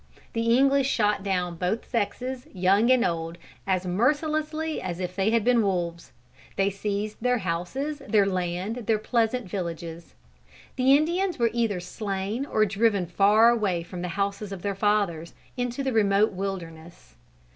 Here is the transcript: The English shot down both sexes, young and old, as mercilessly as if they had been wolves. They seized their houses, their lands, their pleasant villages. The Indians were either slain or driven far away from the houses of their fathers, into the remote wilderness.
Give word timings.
The 0.33 0.57
English 0.57 0.89
shot 0.89 1.21
down 1.21 1.57
both 1.57 1.87
sexes, 1.87 2.47
young 2.51 2.89
and 2.89 3.05
old, 3.05 3.37
as 3.67 3.85
mercilessly 3.85 4.81
as 4.81 4.99
if 4.99 5.15
they 5.15 5.29
had 5.29 5.43
been 5.43 5.61
wolves. 5.61 6.11
They 6.55 6.71
seized 6.71 7.17
their 7.21 7.37
houses, 7.37 7.99
their 8.07 8.25
lands, 8.25 8.79
their 8.87 8.97
pleasant 8.97 9.47
villages. 9.47 10.15
The 10.75 10.97
Indians 10.97 11.37
were 11.37 11.51
either 11.53 11.79
slain 11.79 12.47
or 12.47 12.65
driven 12.65 13.05
far 13.05 13.49
away 13.51 13.83
from 13.83 14.01
the 14.01 14.07
houses 14.17 14.51
of 14.51 14.63
their 14.63 14.73
fathers, 14.73 15.35
into 15.55 15.83
the 15.83 15.93
remote 15.93 16.31
wilderness. 16.31 17.13